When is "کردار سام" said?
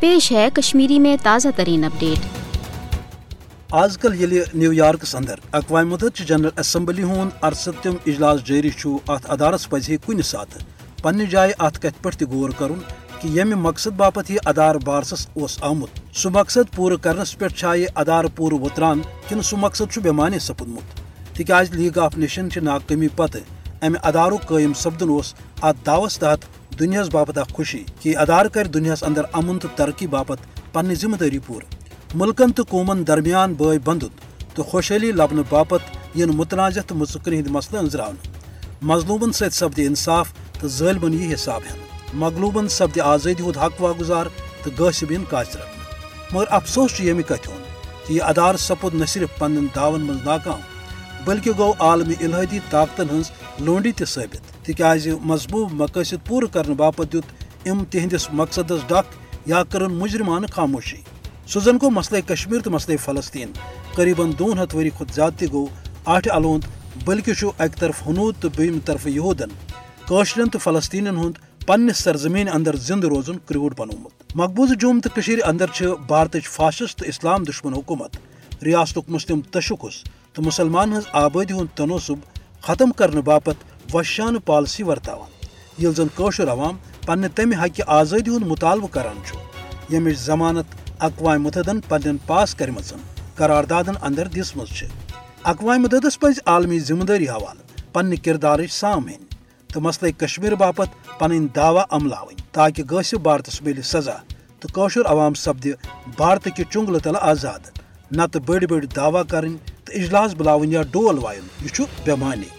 98.24-99.08